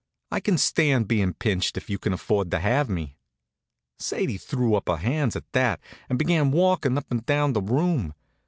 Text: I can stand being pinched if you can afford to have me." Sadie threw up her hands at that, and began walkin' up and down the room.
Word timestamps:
I 0.31 0.39
can 0.39 0.57
stand 0.57 1.07
being 1.07 1.35
pinched 1.35 1.77
if 1.77 1.87
you 1.87 1.99
can 1.99 2.11
afford 2.11 2.49
to 2.49 2.59
have 2.59 2.89
me." 2.89 3.17
Sadie 3.99 4.39
threw 4.39 4.73
up 4.73 4.89
her 4.89 4.97
hands 4.97 5.35
at 5.35 5.51
that, 5.51 5.79
and 6.09 6.17
began 6.17 6.49
walkin' 6.49 6.97
up 6.97 7.11
and 7.11 7.23
down 7.23 7.53
the 7.53 7.61
room. 7.61 8.15